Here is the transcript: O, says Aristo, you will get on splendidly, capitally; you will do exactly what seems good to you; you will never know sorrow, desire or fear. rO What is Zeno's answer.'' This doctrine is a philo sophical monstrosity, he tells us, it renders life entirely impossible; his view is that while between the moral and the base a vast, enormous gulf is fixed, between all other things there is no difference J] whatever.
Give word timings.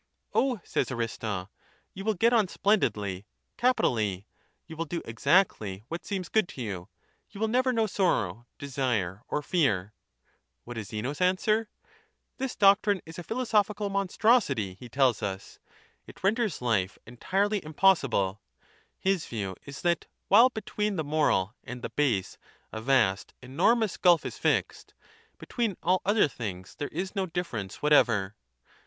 O, 0.33 0.59
says 0.63 0.89
Aristo, 0.89 1.51
you 1.93 2.03
will 2.03 2.15
get 2.15 2.33
on 2.33 2.47
splendidly, 2.47 3.27
capitally; 3.55 4.25
you 4.65 4.75
will 4.75 4.85
do 4.85 5.03
exactly 5.05 5.83
what 5.89 6.07
seems 6.07 6.27
good 6.27 6.47
to 6.47 6.61
you; 6.63 6.89
you 7.29 7.39
will 7.39 7.47
never 7.47 7.71
know 7.71 7.85
sorrow, 7.85 8.47
desire 8.57 9.21
or 9.27 9.43
fear. 9.43 9.93
rO 10.25 10.31
What 10.63 10.79
is 10.79 10.87
Zeno's 10.87 11.21
answer.'' 11.21 11.69
This 12.39 12.55
doctrine 12.55 13.03
is 13.05 13.19
a 13.19 13.23
philo 13.23 13.43
sophical 13.43 13.91
monstrosity, 13.91 14.73
he 14.73 14.89
tells 14.89 15.21
us, 15.21 15.59
it 16.07 16.23
renders 16.23 16.63
life 16.63 16.97
entirely 17.05 17.63
impossible; 17.63 18.41
his 18.97 19.27
view 19.27 19.55
is 19.65 19.83
that 19.83 20.07
while 20.29 20.49
between 20.49 20.95
the 20.95 21.03
moral 21.03 21.53
and 21.63 21.83
the 21.83 21.91
base 21.91 22.39
a 22.71 22.81
vast, 22.81 23.35
enormous 23.43 23.97
gulf 23.97 24.25
is 24.25 24.39
fixed, 24.39 24.95
between 25.37 25.77
all 25.83 26.01
other 26.03 26.27
things 26.27 26.73
there 26.79 26.87
is 26.87 27.15
no 27.15 27.27
difference 27.27 27.75
J] 27.75 27.79
whatever. 27.81 28.35